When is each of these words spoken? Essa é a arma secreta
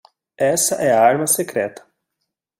Essa 0.39 0.81
é 0.81 0.91
a 0.91 0.99
arma 0.99 1.27
secreta 1.27 1.85